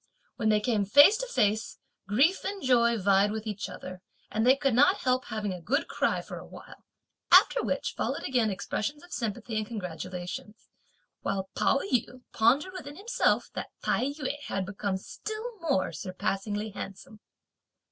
[0.35, 4.55] When they came face to face, grief and joy vied with each other; and they
[4.55, 6.83] could not help having a good cry for a while;
[7.31, 10.67] after which followed again expressions of sympathy and congratulations;
[11.21, 17.19] while Pao yü pondered within himself that Tai yü had become still more surpassingly handsome.